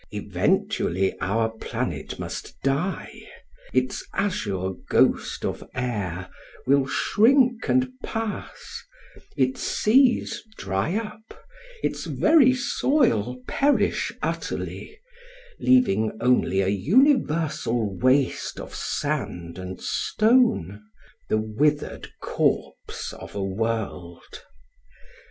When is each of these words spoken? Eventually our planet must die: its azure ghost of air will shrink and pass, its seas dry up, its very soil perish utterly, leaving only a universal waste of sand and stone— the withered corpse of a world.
Eventually 0.11 1.13
our 1.19 1.47
planet 1.47 2.17
must 2.17 2.55
die: 2.63 3.21
its 3.71 4.03
azure 4.15 4.71
ghost 4.89 5.45
of 5.45 5.63
air 5.75 6.27
will 6.65 6.87
shrink 6.87 7.69
and 7.69 7.87
pass, 8.01 8.83
its 9.37 9.61
seas 9.61 10.41
dry 10.57 10.95
up, 10.95 11.39
its 11.83 12.05
very 12.07 12.51
soil 12.51 13.37
perish 13.47 14.11
utterly, 14.23 14.97
leaving 15.59 16.17
only 16.19 16.61
a 16.61 16.67
universal 16.67 17.95
waste 17.99 18.59
of 18.59 18.73
sand 18.73 19.59
and 19.59 19.79
stone— 19.79 20.81
the 21.29 21.37
withered 21.37 22.11
corpse 22.23 23.13
of 23.13 23.35
a 23.35 23.43
world. 23.43 24.41